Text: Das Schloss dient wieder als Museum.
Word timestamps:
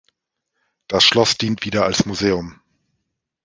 Das 0.87 1.03
Schloss 1.03 1.37
dient 1.37 1.63
wieder 1.63 1.85
als 1.85 2.07
Museum. 2.07 2.59